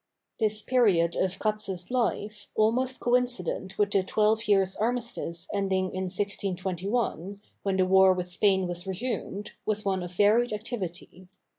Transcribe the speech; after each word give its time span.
This 0.39 0.63
period 0.63 1.15
of 1.15 1.37
Cats's 1.37 1.91
life, 1.91 2.47
almost 2.55 2.99
coincident 2.99 3.77
with 3.77 3.91
the 3.91 4.01
twelve 4.01 4.47
years' 4.47 4.75
armistice 4.75 5.47
ending 5.53 5.93
in 5.93 6.05
1621, 6.05 7.39
when 7.61 7.77
the 7.77 7.85
war 7.85 8.11
with 8.11 8.27
Spain 8.27 8.67
was 8.67 8.87
resumed, 8.87 9.51
was 9.63 9.85
one 9.85 10.01
of 10.01 10.11
varied 10.11 10.53
activity. 10.53 11.27